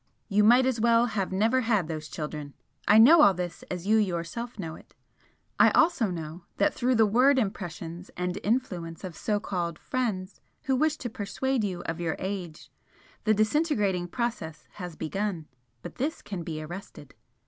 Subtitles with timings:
[0.29, 2.55] You might as well have never had those children!
[2.87, 4.95] I know all this as you yourself know it
[5.59, 10.75] I also know that through the word impressions and influence of so called 'friends' who
[10.75, 12.71] wish to persuade you of your age,
[13.25, 15.45] the disintegrating process has begun,
[15.83, 17.13] but this can be arrested.